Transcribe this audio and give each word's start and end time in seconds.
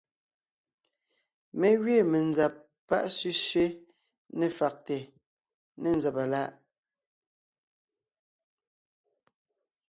Mé 1.59 1.69
gẅiin 1.83 2.07
menzab 2.11 2.53
pá 2.87 2.97
sẅísẅé 3.15 3.65
ne 4.37 4.47
fàgte 4.57 4.97
ne 5.81 5.89
nzàba 5.97 6.23
láʼ. 6.31 6.53